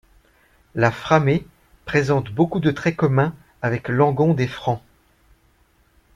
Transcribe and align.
La 0.73 0.89
framée 0.89 1.45
présente 1.85 2.31
beaucoup 2.31 2.59
de 2.59 2.71
traits 2.71 2.97
communs 2.97 3.35
avec 3.61 3.87
l'angon 3.87 4.33
des 4.33 4.47
Francs. 4.47 4.81